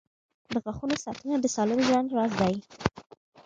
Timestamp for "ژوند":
1.87-2.09